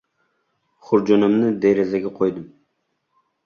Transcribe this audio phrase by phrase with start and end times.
[0.87, 2.51] Xurjunimni derazaga qo‘ydim.